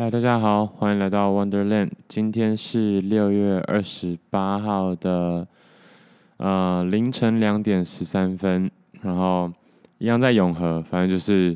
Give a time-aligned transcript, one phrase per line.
[0.00, 1.90] 嗨，大家好，欢迎来到 Wonderland。
[2.08, 5.46] 今天是六月二十八号的
[6.38, 8.70] 呃凌晨两点十三分，
[9.02, 9.52] 然后
[9.98, 11.54] 一样在永和，反正就是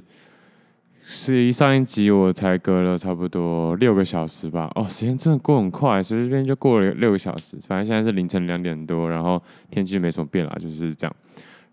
[1.01, 4.71] 是一上一集我才隔了差不多六个小时吧。
[4.74, 7.56] 哦，时间真的过很快，随随便便就过了六个小时。
[7.67, 11.17] 反正现在是凌晨两点多，然后天气没什么变啦，就是这样。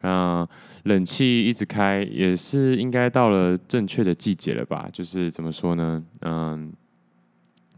[0.03, 0.47] 那，
[0.85, 4.89] 冷气一直开，也是应该到了正确的季节了吧？
[4.91, 6.03] 就是怎么说呢？
[6.21, 6.73] 嗯，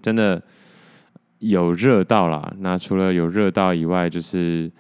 [0.02, 0.42] 真的
[1.40, 2.54] 有热到啦。
[2.60, 4.72] 那除了有热到以外，就是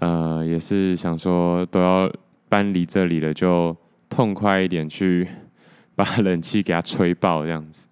[0.00, 2.12] 呃，也是想说都要
[2.50, 3.74] 搬离这里了，就
[4.10, 5.26] 痛快一点去
[5.94, 7.88] 把冷气给它吹爆这样子。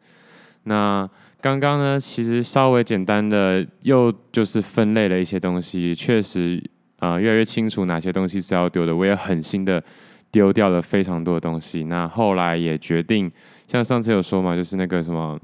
[0.65, 1.09] 那
[1.41, 6.63] 刚刚呢，其实稍微简单的又就是分类了一些东西，确实。
[7.01, 9.83] 啊、呃，越来越清楚哪些东西是要丢的，我也狠心的
[10.31, 11.85] 丢掉了非常多的东西。
[11.85, 13.31] 那后来也决定，
[13.67, 15.41] 像上次有说嘛，就是那个什么，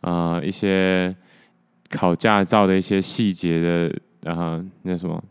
[0.00, 1.14] 啊、 呃，一些
[1.90, 5.22] 考驾照的一些细节的，然后那什么，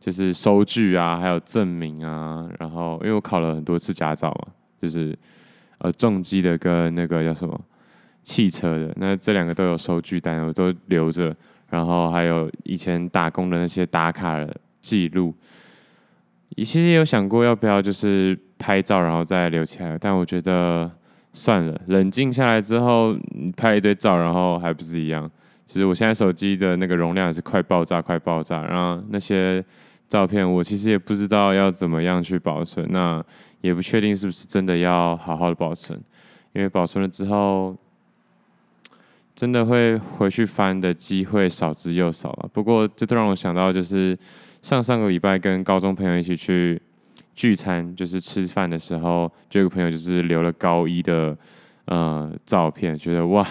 [0.00, 5.16] 就是收据啊，还有证明啊，然后因为我考了很多次驾照嘛，就是
[5.78, 7.60] 呃重机的跟那个叫什么
[8.22, 11.36] 汽车的，那这两个都有收据单，我都留着。
[11.68, 14.56] 然后还有以前打工的那些打卡的。
[14.86, 15.34] 记录，
[16.56, 20.88] 其实也有想过要不要就是拍照然后再留起来，但我觉得
[21.32, 25.28] 算了，冷静下来之后，你拍一堆照，然后还不是一样。
[25.64, 28.62] 其实我现在手机的那个容量也是快爆炸，快爆炸。
[28.62, 29.64] 然后那些
[30.08, 33.20] 照片，我其实也不知道要怎么样去保存，那
[33.60, 36.00] 也不确定是不是真的要好好的保存，
[36.52, 37.76] 因为保存了之后。
[39.38, 42.48] 真的会回去翻的机会少之又少了。
[42.54, 44.18] 不过这都让我想到，就是
[44.66, 46.82] 上上个礼拜跟高中朋友一起去
[47.36, 51.38] 聚餐，就是吃饭的时候，就有个朋友就是留了高一的
[51.84, 53.46] 呃照片，觉得哇，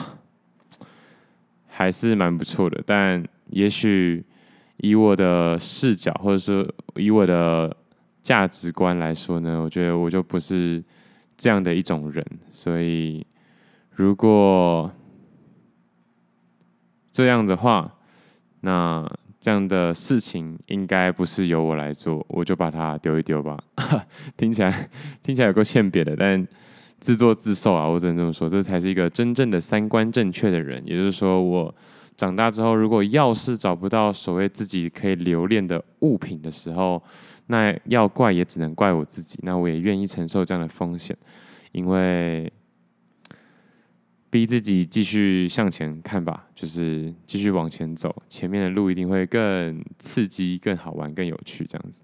[1.67, 2.83] 还是蛮不错的。
[2.85, 4.25] 但也许
[4.75, 7.73] 以我的视角，或者说以我的
[8.21, 10.83] 价值观来说呢，我觉得我就不是
[11.37, 12.25] 这样的一种人。
[12.51, 13.25] 所以
[13.91, 14.91] 如果
[17.09, 17.89] 这样的话，
[18.59, 19.09] 那
[19.45, 23.55] 这样的事情应该不是由我来做，我就把它丢一丢吧。
[24.35, 24.89] 听起来
[25.21, 26.47] 听起来有够欠扁的，但
[26.99, 27.87] 自作自受啊！
[27.87, 30.81] 我只能这么说，这才是一个真正的三观正确的人。
[30.83, 31.75] 也就是说，我
[32.17, 36.99] 长大之后，如果要是找不到所谓自己可以留恋的物品的时候，
[37.45, 39.37] 那要怪也只能怪我自己。
[39.43, 41.15] 那我也愿意承受这样的风险，
[41.71, 42.51] 因为。
[44.35, 51.63] 逼自己继续向前看吧，就是继续往前走，前面的路一定会更刺激、更好玩、更有趣。
[51.63, 52.03] 这样子，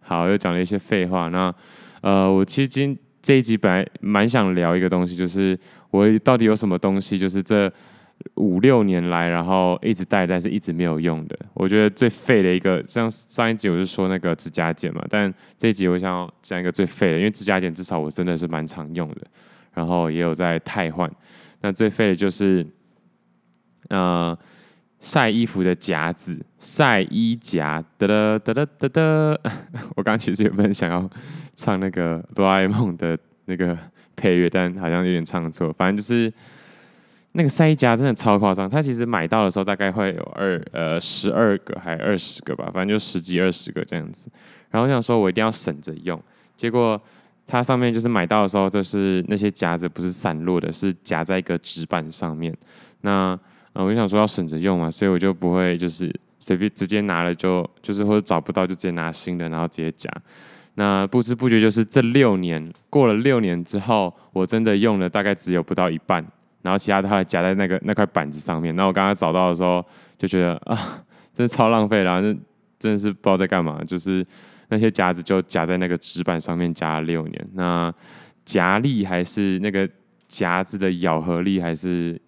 [0.00, 1.28] 好，又讲了一些废话。
[1.28, 1.54] 那
[2.00, 5.56] 呃，我其实今这一集本来蛮想聊一个东西，就是
[5.92, 7.72] 我到底有什么东西，就是这
[8.34, 11.38] 五六年来，然后一直带，但是一直没有用的。
[11.54, 19.22] 我觉得最废的一个，像上一集我是说那个指甲剪嘛，但这一集我想要讲一个最废的，因为指甲剪至少我真的是蛮常用的，
[19.74, 21.08] 然后也有在汰换。
[21.60, 22.64] 那最废的就是，
[23.88, 24.38] 呃，
[25.00, 29.00] 晒衣服的夹子，晒衣夹，哒哒哒哒哒哒。
[29.96, 31.10] 我刚其实原本想要
[31.54, 33.76] 唱那个哆啦 A 梦的那个
[34.14, 35.72] 配乐，但好像有点唱错。
[35.72, 36.32] 反正就是
[37.32, 44.30] 那个晒衣夹真的超夸张，它其实买到的时候大概会有二呃十二个还二十个吧，反正就十几二十个这样子。
[44.70, 46.22] 然后我想说我一定要省着用，
[46.56, 47.00] 结果。
[47.50, 52.54] 它上面就是买到的时候，就是那些夹子不是散落的，是夹在一个纸板上面。
[53.00, 53.36] 那
[53.72, 60.10] 呃，我就想说要省着用嘛，所以我就不会就是随便直接拿了就就是或者找不到就直接拿新的，然后直接夹。
[60.74, 66.22] 那不知不觉就是这六年过了六年之后，我真的用了大概只有不到一半，
[66.60, 68.76] 然后其他的还夹在那个那块板子上面。
[68.76, 69.82] 那我刚刚找到的时候
[70.18, 72.38] 就觉得啊，真是超浪费，然后就
[72.78, 74.22] 真的是不知道在干嘛，就是。
[74.70, 77.90] 那些夹子就夹在那个纸板上面夹了六年，那
[78.44, 79.88] 夹力还是那个
[80.26, 82.20] 夹子的咬合力还是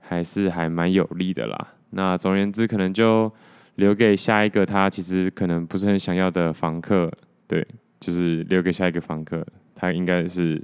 [0.00, 1.68] 还是还蛮有力的啦。
[1.90, 3.32] 那总而言之，可能就
[3.76, 7.08] 留给下一个他其实可能不是很想要的房客，
[7.46, 7.64] 对，
[8.00, 9.46] 就是留给下一个房客，
[9.76, 10.60] 他应该是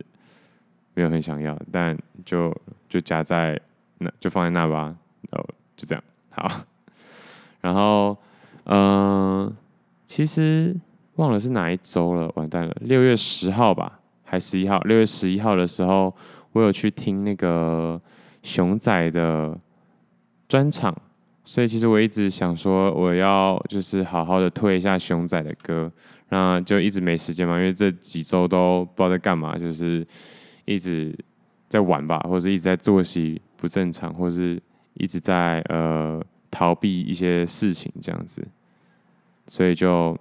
[0.95, 2.53] 没有很想要，但就
[2.89, 3.61] 就夹在
[3.99, 4.93] 那就放在那吧，
[5.31, 6.65] 哦，就这样，好，
[7.63, 8.19] 然后
[8.65, 9.57] 嗯。
[10.11, 10.75] 其实
[11.17, 14.79] 忘了是哪一周了，完蛋了，六月十号吧，还十一号？
[14.81, 16.15] 六月十一号的时候，
[16.53, 18.01] 我有去听那个
[18.43, 19.59] 熊仔的
[20.49, 20.97] 专场，
[21.45, 25.91] 所以其实我一直想说，我要就是好好的推一下熊仔的歌，
[26.31, 30.07] 那就一直没时间嘛，因为这几周都不知道在干嘛，就是
[30.65, 31.15] 一直
[31.69, 34.61] 在玩吧，或者一直在作息不正常，或是
[34.95, 38.47] 一直在呃逃避一些事情这样子，
[39.47, 40.17] 所以就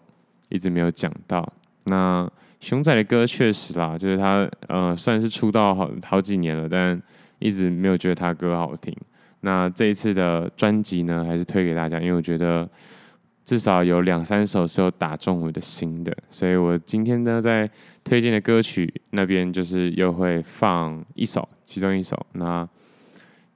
[0.50, 1.48] 一直没有讲到。
[1.86, 2.30] 那
[2.60, 7.02] 熊仔的歌确实啦，就是他呃算是出道好好几年了，但
[7.40, 8.96] 一直没有觉得他歌好听。
[9.42, 12.70] 那这一次的专辑呢，还是推给大家，因为我觉得
[13.46, 17.70] 至少有两三首是有打中我的心的，所以我今天呢在
[18.04, 22.20] 推荐的歌曲那边就是又会放一首，其中一首。
[22.34, 22.68] 那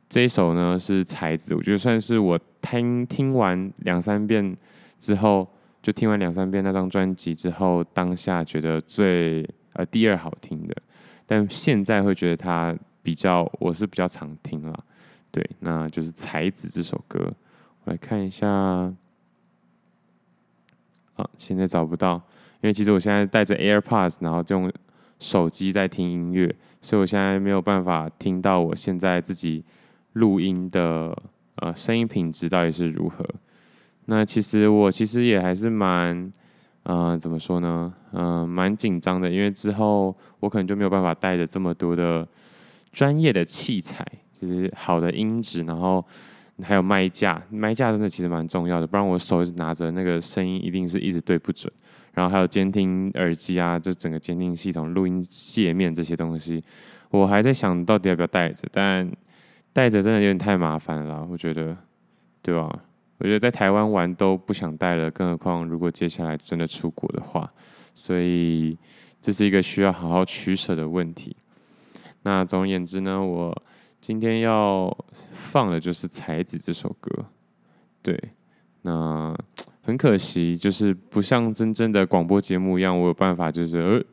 [0.08, 4.56] 这一首呢是才子，我觉得算是我听听完两三遍
[4.98, 5.46] 之后，
[5.84, 10.76] 就听完两三遍那张专辑之后，当下觉得最呃第二好听的，
[11.28, 14.80] 但现在会觉得它比较，我是比较常听啦。
[15.30, 17.32] 对，那就是《才子》这首歌，
[17.84, 18.48] 我来看一下。
[21.16, 22.16] 啊，现在找不到，
[22.62, 24.72] 因为其实我现在带着 AirPods，然后就用
[25.20, 29.64] 手机在听音乐，所以我现在没有办法听到我现在自己
[30.14, 31.16] 录音的
[31.58, 33.24] 呃声音品质到底是如何。
[34.06, 36.32] 那其实我其实也还是蛮，
[36.84, 37.94] 嗯、怎么说呢？
[38.14, 42.28] 嗯、蛮紧张的，因为之后我可能就没有办法带着这么多的
[42.92, 44.06] 专业的器材。
[44.42, 46.06] 就是好的音质，然后
[46.62, 51.72] 还有麦架，麦架真的其实蛮重要的，不然我手一直拿着那个声音一定是一直对不准。
[52.12, 56.62] 然后还有监听耳机啊，就整个监听系统、录音界面这些东西，
[57.10, 59.10] 我还在想到底要不要带着，但
[59.72, 61.78] 带着真的有点太麻烦了，我觉得，
[62.42, 62.70] 对吧？
[63.24, 67.52] 我觉得在台湾玩都不想带了，更何况如果接下来真的出国的话，
[67.96, 68.78] 所以
[69.20, 71.36] 这是一个需要好好取舍的问题。
[72.22, 73.64] 那总而言之呢，我。
[74.06, 74.94] 今天要
[75.32, 77.26] 放的就是《才子》这首歌，
[78.02, 78.22] 对，
[78.82, 79.34] 那
[79.82, 84.04] 很可惜，就是不像真正的广播节目一样，我有办法，就是呃，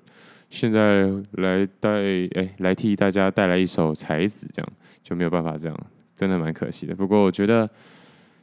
[0.48, 1.90] 现在来带，
[2.36, 4.72] 哎，来替大家带来一首《才子》，这样
[5.02, 5.76] 就没有办法这样，
[6.14, 6.94] 真的蛮可惜的。
[6.94, 7.68] 不过我觉得，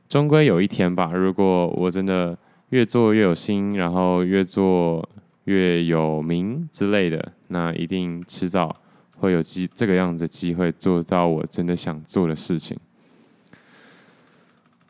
[0.10, 2.38] 终归有一天吧，如果我真的
[2.70, 5.08] 越做越有心，然后越做
[5.46, 8.76] 越有名之类的，那一定迟早。
[9.20, 12.78] 会有机这个样子的机会做到我真的想做的事情。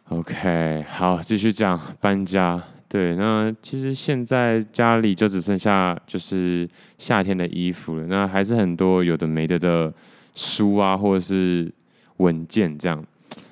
[0.09, 2.61] OK，好，继续讲搬家。
[2.89, 6.67] 对，那其实现在家里就只剩下就是
[6.97, 9.93] 夏天的衣服了，那还是很多有的没的的
[10.35, 11.71] 书啊，或者是
[12.17, 13.01] 文件这样。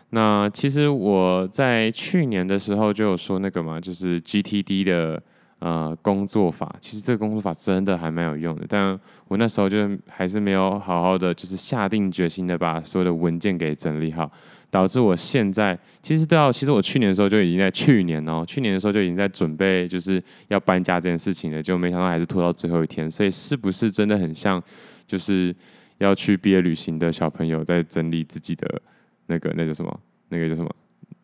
[0.09, 5.23] 那其实我在去年的时候就有说那个嘛，就是 GTD 的。
[5.59, 8.99] 呃，工作法其实这个工作法真的还蛮有用的，但
[9.29, 14.29] 我那时候就还是没有好好的，就是下定决心的把所有的文件给整理好，
[14.69, 24.61] 导致我现在其实都要，其实我去年的时候就已经在去年哦，去年的时候就已经在准备就是要搬家这件事情了，就没想到还是拖到最后一天，所以是不是真的很像
[25.07, 25.55] 就是
[25.99, 28.81] 要去毕业旅行的小朋友在整理自己的
[29.27, 29.99] 那个那叫什么
[30.29, 30.69] 那个叫什么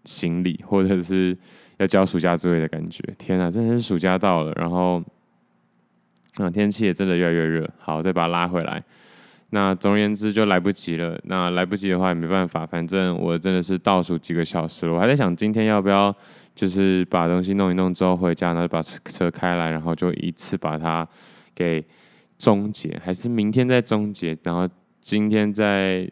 [0.06, 1.38] 行李，或者是？
[1.78, 5.02] 要交暑假作业的感觉，天哪，真的是暑假到了，然后，
[6.36, 7.68] 啊，天气也真的越来越热。
[7.80, 8.84] 好，再把它拉回来。
[9.50, 11.20] 那总而言之就来不及了。
[11.24, 14.94] 那来不及的话也没办法，反正我真的是倒数几个小时了。
[14.94, 16.16] 我还在想今天要不要
[16.54, 21.08] 就是把东西弄一弄之后回家，然后就把车开来，然后就一次把它
[21.56, 21.84] 给
[22.38, 24.70] 终结，还是明天再终结，然后
[25.00, 26.08] 今天再。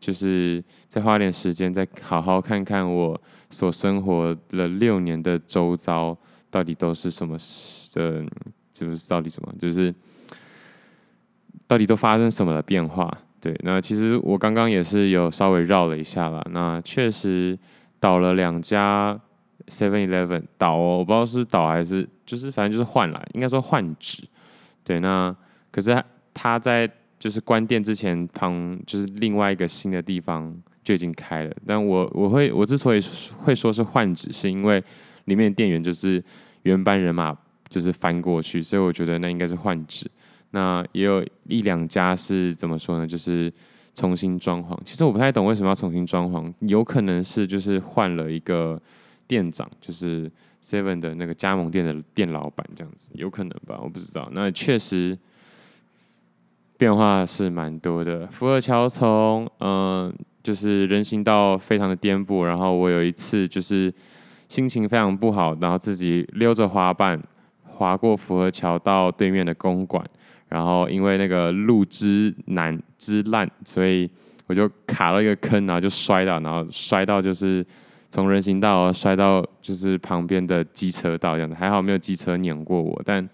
[0.00, 6.16] 就是再花点时间，再好好看看我所生活了六年的周遭
[6.50, 7.36] 到底都是什么，
[7.96, 8.24] 呃，
[8.72, 9.94] 就是到底什么，就是
[11.66, 13.14] 到底都发生什么的变化。
[13.42, 16.42] 对，那其实我刚刚也是有稍微绕了一下啦。
[16.50, 17.58] 那确实
[18.00, 19.20] 倒了两家
[19.66, 24.24] Seven Eleven 倒哦，我不知道是倒还是就是反正就是换了，应该说换址。
[24.82, 25.36] 对，那
[25.70, 26.02] 可是
[26.32, 26.90] 他在。
[27.20, 33.00] 就是关店之前旁就是另外一个新的地方就已经开了，但我我会我之所以
[33.44, 34.82] 会说是换址，是因为
[35.26, 36.24] 里面的店员就是
[36.62, 37.36] 原班人马
[37.68, 40.10] 就是翻过去，所以我觉得那应该是换址。
[40.52, 43.06] 那也有一两家是怎么说呢？
[43.06, 43.52] 就是
[43.94, 44.74] 重新装潢。
[44.82, 48.80] 其实我不太懂为什么要重新装潢，有可能是就是换了一个
[49.26, 50.32] 店长，就是
[50.64, 53.78] Seven 的那个加盟店的店老板这样子，有可能吧？
[53.82, 54.26] 我不知道。
[54.32, 55.18] 那确实。
[56.80, 60.10] 变化是蛮多的，福尔桥从嗯，
[60.42, 63.92] 就是人行道非常的颠簸，然后我有一次就是
[64.48, 67.22] 心情非常不好，然后自己溜着滑板
[67.64, 70.02] 滑过福尔桥到对面的公馆，
[70.48, 74.08] 然后因为那个路之难之烂，所以
[74.46, 77.62] 我就卡了一个坑，然后就摔倒，然后摔到就是
[78.08, 83.28] 从人行道摔到就是旁边的机车道这样子，还好没有机车碾过我，但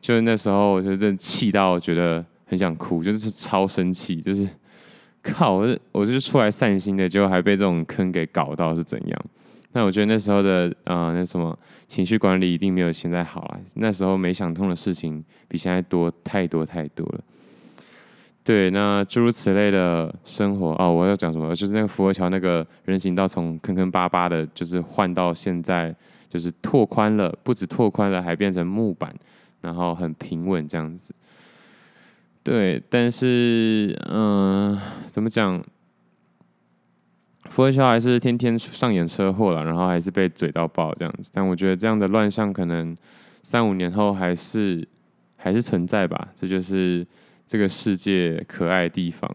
[0.00, 2.24] 就是那时候我就真气到觉得。
[2.54, 4.48] 很想哭，就是超生气，就是
[5.22, 9.24] 靠，我我就是出来散心的，结果还被这种坑给搞到是怎样？
[9.72, 11.58] 那我觉得那时候的啊、呃，那什么
[11.88, 13.58] 情绪管理一定没有现在好啊。
[13.74, 17.20] 那时候没想通的事情比现在多太多太多了。
[18.44, 21.52] 对，那诸如此类的生活哦，我要讲什么？
[21.56, 25.92] 就是那个福和桥那个人行道从坑坑巴巴的，就是换到现在
[26.30, 29.12] 就是拓宽了，不止拓宽了，还变成木板，
[29.60, 31.12] 然后很平稳这样子。
[32.44, 35.60] 对，但是嗯、怎么讲？
[37.50, 41.30] 福和桥还是天天上演车祸了，然后还是被嘴到爆这样子。
[41.34, 42.96] 但我觉得这样的乱象可能
[43.42, 44.86] 三五年后还是
[45.36, 46.28] 还是存在吧。
[46.36, 47.04] 这就是。
[47.46, 49.30] 这个世界可爱的地方，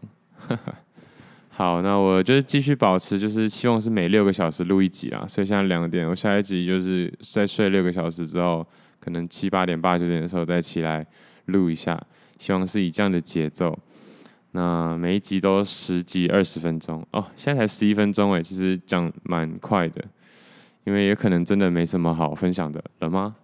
[1.48, 5.24] 好，那我就继续保持，就是希望是每六个小时录一集啦。
[5.28, 8.66] 所以现在两点，我下一集就是再睡六个小时之后，
[8.98, 11.06] 可能七八点、八九点的时候再起来
[11.46, 11.98] 录一下。
[12.40, 13.78] 希望是以这样的节奏，
[14.52, 17.24] 那每一集都十几二十分钟哦。
[17.36, 20.02] 现在才十一分钟诶，其实讲蛮快的，
[20.84, 23.36] 因为也可能真的没什么好分享的了吗？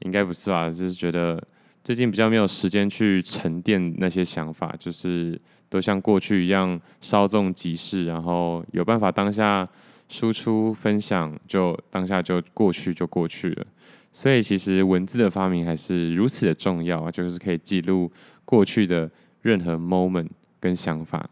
[0.00, 1.42] 应该不是吧，就是觉得。
[1.84, 5.36] 最近比较没有时间去沉淀那些想法，就是
[5.68, 9.68] 都像过去一样稍纵即逝，然后有办法当下
[10.08, 13.66] 输出分享，就当下就过去就过去了。
[14.12, 18.08] 所以其实文字的发明还是如此的重要啊，就是可以记录
[18.44, 20.28] 过去的任何 moment
[20.60, 21.28] 跟想法。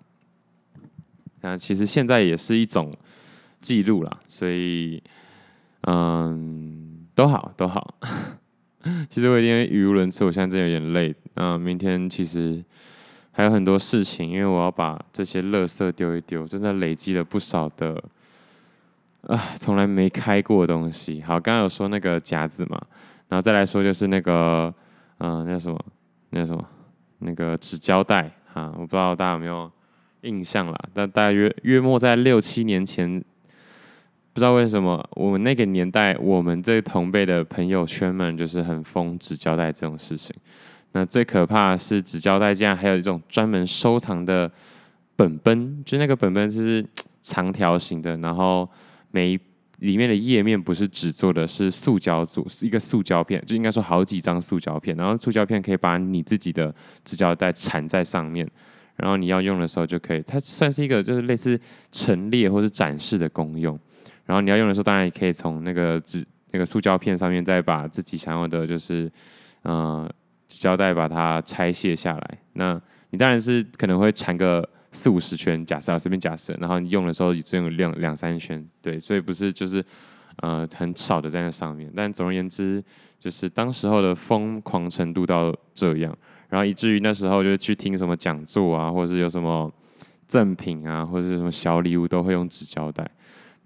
[1.42, 2.92] 那其实现在也是一种
[3.60, 5.02] 记录啦，所以
[5.82, 7.94] 嗯，都好都好。
[9.10, 11.14] 其实我已经语无伦次，我现在真的有点累。
[11.34, 12.62] 那明天其实
[13.30, 18.02] 还有很多事情，因为我要把这些垃圾丢一丢，真的累积了不少的
[19.26, 21.20] 啊，从来没开过的东西。
[21.22, 22.80] 好，刚刚有说那个夹子嘛，
[23.28, 24.74] 然后再来说就是那个，
[25.18, 25.78] 嗯、呃，那什么，
[26.30, 26.66] 那什么，
[27.20, 29.70] 那个纸胶带啊，我不知道大家有没有
[30.22, 33.24] 印象啦，但大约约莫在六七年前。
[34.32, 40.32] 不知道为什么，我们那个年代，我们这同辈的朋友圈们就是很疯纸胶带这种事情。
[40.92, 44.48] 那最可怕的是纸胶带，竟然还有一种专门收藏的
[45.16, 46.82] 本本，就那个本本是
[47.20, 48.66] 长条形的，然后
[49.10, 49.38] 每一
[49.80, 58.48] 里面的页面不是纸做的，是塑胶组，是一个塑胶片，就应该说好几张塑胶片，然后塑胶片可以把你自己的纸胶带缠在上面，
[58.96, 61.58] 然后你要用的时候就可以，它算是一个就是类似
[61.90, 63.78] 陈列或是展示的功用。
[64.26, 69.10] 然后你要用的时候，当然也可以从那个纸、那个塑胶片上面再把自己想要的，就是
[69.64, 70.08] 嗯
[70.46, 72.38] 胶带把它拆卸下来。
[72.52, 76.56] 那你当然是可能会缠个四五十圈，假设啊，随便假设。
[76.60, 79.84] 然后你用的时候只有两两三圈，对，所以不是就是
[80.36, 81.90] 呃很少的在那上面。
[81.94, 82.82] 但总而言之，
[83.18, 86.16] 就是当时候的疯狂程度到这样，
[86.48, 89.72] 然后以至于那时候就去听什么讲座啊，或者是有什么
[90.26, 93.08] 赠品啊，或者是什么小礼物，都会用纸胶带。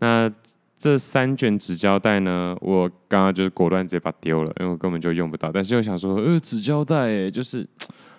[0.00, 0.30] 那
[0.76, 5.50] 这三卷纸胶带呢，我刚刚就是果断直接把它丢了，因为我根本就用不到。
[5.50, 7.66] 但是又想说，呃，纸胶带，就是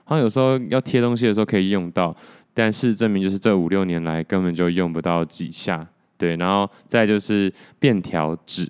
[0.04, 2.16] 好像有时候要贴东西的时候可以用到，
[2.56, 5.88] 但是证明就是这五六年来根本就用不到几下。
[6.18, 8.68] 对，然后再就是便条纸，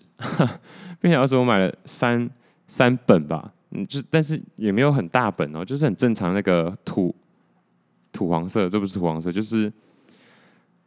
[1.00, 2.30] 便条纸我买了三
[2.68, 7.16] 三本吧，嗯，就但是也没有很大本哦，就是很正常那个土
[8.12, 9.72] 土黄色，这不是土黄色，就是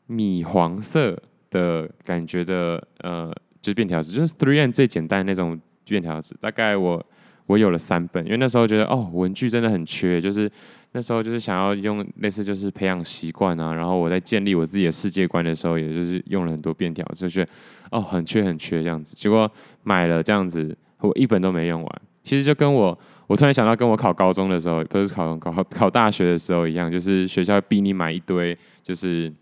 [0.07, 1.17] 米黄色。
[1.51, 6.37] 的感觉的呃，就是便条纸，就是 3M 最简单的那种便条纸。
[6.43, 7.03] 大概我
[7.47, 10.53] 我有了三本，因为那时候觉得哦，文具真的很缺，就是
[10.93, 13.73] 那时候就是想要用类似就是培养习惯啊。
[13.73, 17.51] 然后我在建立我自己的世界观的时候，也就是用了很多便条，就觉得
[17.91, 19.15] 哦，很缺很缺这样子。
[19.17, 19.51] 结果
[19.83, 22.03] 买了这样子，我一本都没用完。
[22.23, 29.33] 其实就跟我我突然想到，跟我考高中的时候，不是考考考大学的时候一样，就是学校逼你买一堆，就是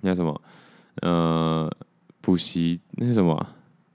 [0.00, 0.40] 那什么。
[1.00, 1.74] 呃，
[2.20, 3.46] 补习那是什么？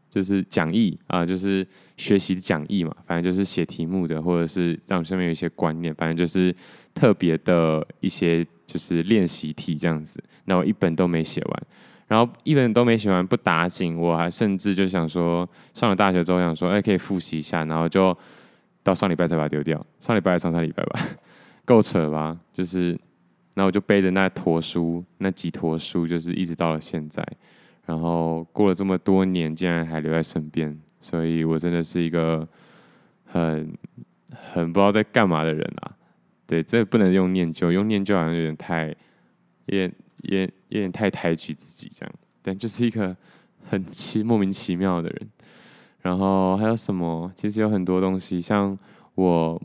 [0.10, 1.66] 就是讲义啊，就是
[1.98, 2.96] 学习讲义嘛。
[3.06, 5.94] 反正就是写题目的，或者是让上面有一些观念。
[5.96, 6.56] 反正就是
[6.94, 10.24] 特别的一些就是练习题这样子。
[10.46, 11.64] 那我一本都没写完，
[12.08, 18.18] 然后一本都没写完不打紧，我还甚至就想说，上了大学之后想说，哎，可以复习一下，然后就
[18.84, 19.86] 到上礼拜才把它丢掉。
[20.00, 21.00] 上礼拜还上上礼拜吧，
[21.66, 22.38] 够扯吧？
[22.54, 22.98] 就是。
[23.60, 27.28] 那我就背着那坨书，那几坨书，就是一直到了现在。
[27.88, 32.46] 然后过了这么多年，竟然还留在身边，所以我真的是一个
[33.26, 33.74] 很
[34.30, 35.96] 很不知道在干嘛的人啊。
[36.46, 38.94] 对，这不能用念旧，用念旧好像有点太，
[39.68, 39.92] 也
[40.24, 42.14] 也有点太抬举自己这样。
[42.42, 43.16] 但就是一个
[43.70, 45.30] 很奇莫名其妙的人。
[46.02, 47.32] 然后还有什么？
[47.36, 48.78] 其实有很多东西，像
[49.16, 49.62] 我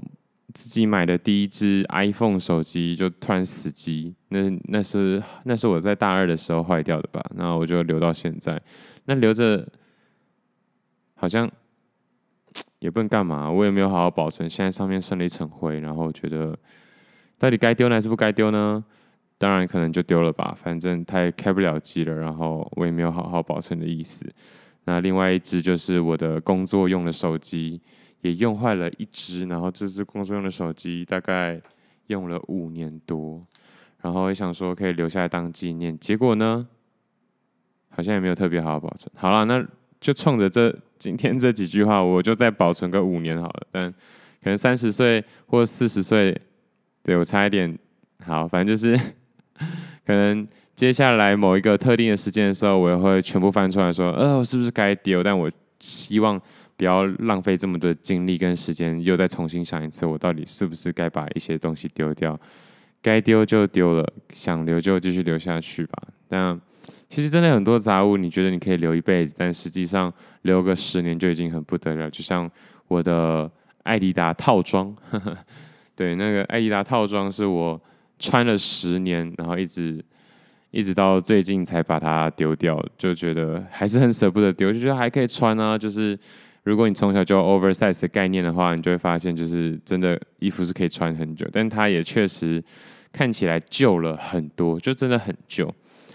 [0.54, 7.22] 自己买的第一只 iPhone 手机就突然死机，那那是那是我在大二的时候坏掉的吧？
[7.36, 8.60] 然后我就留到现在，
[9.06, 9.66] 那留着
[11.14, 11.50] 好像
[12.80, 16.58] 也不能干嘛，我也没有好好保存，现在上面剩了一层灰，然后我觉得
[17.38, 18.84] 到底该丢呢还是不该丢呢？
[19.38, 24.32] 当然可能就丢了吧，反正它也开不了机了，然后我也没有好好保存的意思。
[24.84, 27.80] 那另外一只就是我的工作用的手机。
[28.22, 31.60] 也用坏了一只，然后这支工作用的手机大概
[32.06, 33.44] 用了五年多，
[34.00, 36.66] 然后也想说可以留下来当纪念，结果呢，
[37.90, 39.10] 好像也没有特别好好保存。
[39.16, 39.66] 好了，那
[40.00, 43.66] 就冲着这今天这几句话，我就再保存个五年好了。
[43.72, 46.40] 但可能三十岁或四十岁，
[47.02, 47.76] 对，我差一点。
[48.24, 48.96] 好，反正就是
[50.06, 55.24] 可能接下来某一个特定的时间的时候，我也会全部翻出来说，呃，是不是该丢？
[55.24, 55.50] 但我
[55.80, 56.40] 希望。
[56.82, 62.36] 不要浪费这么多精力跟时间，又再重新想一次，我到底是不是该把一些东西丢掉？
[63.00, 66.02] 该丢就丢了，想留就继续留下去吧。
[66.28, 66.60] 但
[67.08, 70.12] 其实真的很多杂物，你觉得你可以留一辈子，但实际上
[70.42, 72.10] 留个十年就已经很不得了。
[72.10, 72.50] 就像
[72.88, 73.48] 我的
[73.84, 75.38] 艾迪达套装，呵呵，
[75.94, 77.80] 对，那个艾迪达套装是我
[78.18, 80.04] 穿了十年，然后一直
[80.72, 86.18] 一直到最近才把它丢掉，就觉得还是很舍不得丢，就觉得还可以穿啊，就是。
[86.64, 92.62] 如果你从小就 oversize 的概念的话，你就会发现，就是真的衣服是可以穿很久，但它也确实
[93.12, 95.66] 看起来旧了很多，就真的很旧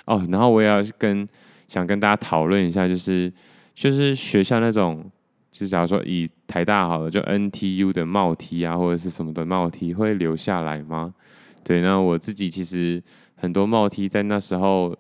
[0.06, 0.26] 哦。
[0.32, 1.28] 然后我也要跟
[1.68, 3.32] 想跟大家讨论一下，就是
[3.74, 5.04] 就是学校那种，
[5.52, 11.14] 就假如说以台大好了，就 NTU 的帽 T 啊，或者是什么的帽 T 会留下来吗？
[11.64, 13.04] 对，那我自己其实
[13.36, 14.96] 很多帽 T 在那时候，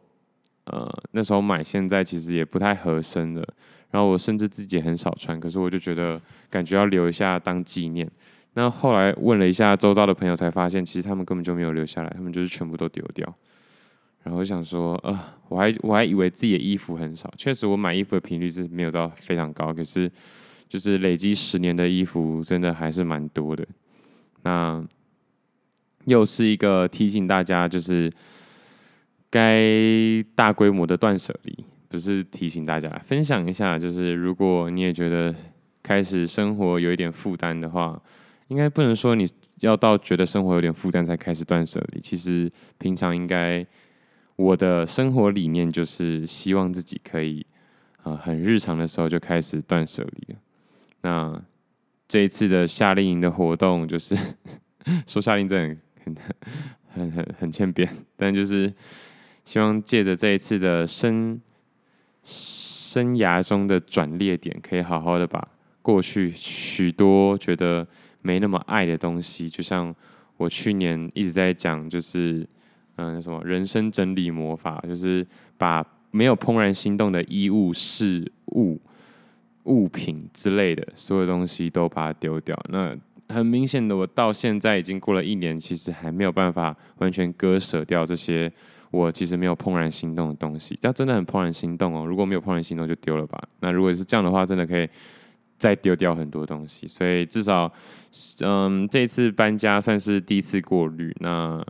[0.65, 3.47] 呃，那时候买，现在其实也不太合身了。
[3.91, 8.09] 然后我甚至自己很少穿，可是我就觉得感觉要留一下当纪念。
[8.53, 13.31] 那后来问了一下周遭的朋友，才发现其实他们根本就没有留下来，他们就是全部都丢掉。
[14.23, 15.17] 然后我想说，呃，
[15.47, 20.11] 我还我还以为自己的衣服很少，确实我买衣服的频率是没有到非常高，可是
[20.67, 23.65] 就是累积十年的衣服真的还是蛮多的。
[24.41, 24.83] 那
[26.05, 28.11] 又是一个提醒大家，就是
[29.29, 29.61] 该
[30.35, 31.63] 大规模的断舍离。
[31.89, 35.33] 不是提醒大家，分享一下，就是如果你也觉得
[35.81, 37.97] 开始生活有一点负担的话，
[38.49, 39.25] 应该不能说你
[39.61, 42.01] 要到觉得生活有点负担才开始断舍离。
[42.01, 43.65] 其实平常应该，
[44.35, 47.45] 我的生活理念就是希望自己可以
[48.03, 50.35] 啊、很日常的时候就开始断舍离。
[51.01, 51.41] 那
[52.07, 54.13] 这一次的夏令营的活动，就是
[55.05, 56.21] 说夏令营真的
[56.93, 58.73] 很很很很欠扁，但就是
[59.45, 61.39] 希望借着这一次的生。
[62.29, 65.47] 生涯中的转捩点，可以好好的把
[65.81, 67.87] 过去许多觉得
[68.21, 69.95] 没那么爱的东西，就像
[70.35, 72.45] 我去年一直在讲，就是
[72.97, 75.25] 嗯，什么人生整理魔法，就是
[75.57, 78.77] 把没有怦然心动的衣物、事物、
[79.63, 82.59] 物品之类的所有东西都把它丢掉。
[82.69, 82.93] 那
[83.29, 88.51] 很明显的，我到现在已经过了一年，其实还没有办法完全割舍掉这些。
[88.89, 92.05] 我其实没有怦然心动的东西，这样真的很怦然心动哦。
[92.05, 93.37] 如果没有怦然心动，就丢了吧。
[93.59, 94.87] 那如果是这样的话，真的可以
[95.57, 96.87] 再丢掉很多东西。
[96.87, 97.69] 所以至少，
[98.39, 101.13] 嗯，这一次搬家算是第一次过滤。
[101.19, 101.61] 那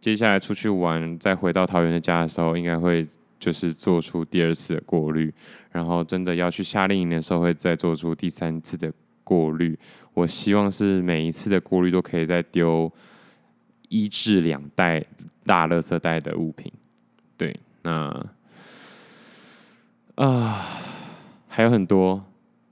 [0.00, 3.04] 接下来出去玩，再回到桃园的家的时候，应该会
[3.40, 5.34] 就是做出第二次的过滤。
[5.72, 8.92] 然后真的要去夏令营的时候，会再做出第三次的
[9.30, 9.78] 过滤。
[10.12, 12.92] 我希望是每一次的过滤都可以再丢
[13.88, 15.04] 一至两袋
[15.44, 16.72] 大垃圾袋的物品，
[17.36, 18.26] 对，那
[20.16, 20.66] 啊、
[21.46, 22.20] 还有很多，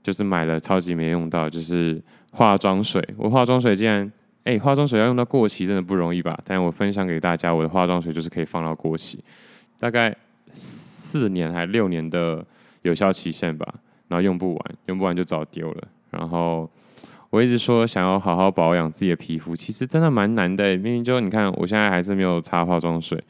[0.03, 3.01] 就是买了超级没用到，就是化妆水。
[3.17, 4.11] 我化妆水竟然，
[4.43, 6.37] 哎、化妆水要用到过期，真的不容易吧？
[6.45, 9.23] 但我分享给大家，我的化妆水就是可以放到过期，
[9.79, 10.15] 大概
[10.53, 12.45] 四年还六年的
[12.81, 13.65] 有效期限吧，
[14.09, 16.69] 然后用不完，用不完就早丢了，然后。
[17.31, 20.75] 我一直说想要好好保养自己的皮肤，其实真的蛮难的。
[20.77, 23.23] 明明就你看，我现在还是没有擦化妆水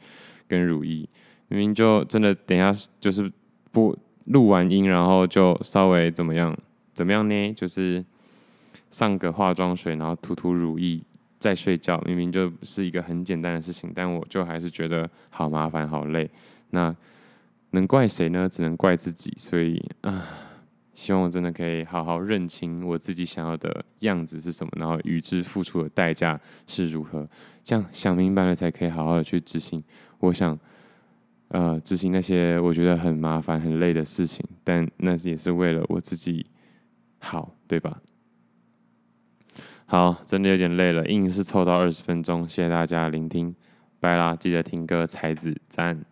[0.48, 1.06] 跟乳液。
[1.48, 3.30] 明明就真的等一下就是
[3.70, 6.56] 不录完音，然后就稍微怎么样
[6.94, 7.52] 怎么样呢？
[7.52, 8.02] 就是
[8.90, 10.98] 上个化妆水，然后涂涂乳液
[11.38, 12.02] 再睡觉。
[12.06, 16.30] 明明就是一个很简单的事情，但我就还是觉得好麻烦、好累。
[16.70, 16.96] 那
[17.72, 18.48] 能怪谁呢？
[18.48, 19.30] 只能怪自己。
[19.36, 20.24] 所以啊。
[20.92, 27.28] 希望我真的可以好好认清我自己想要的样子是什么，然后与之付出的代价是如何。
[27.62, 29.82] 这样想明白了，才可以好好的去执行。
[30.18, 30.58] 我想，
[31.48, 36.44] 呃，执行那些我觉得很麻烦、很累的事情，但那也是为了我自己
[37.18, 38.00] 好，对吧？
[39.86, 43.54] 好，真的有点累了，硬是凑到二十分钟，谢谢大家聆听，
[43.98, 44.36] 拜啦！
[44.36, 46.04] 记得听歌，才子赞。